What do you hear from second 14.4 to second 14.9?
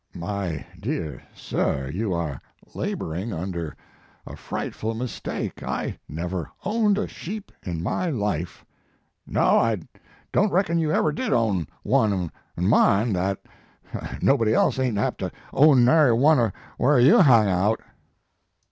else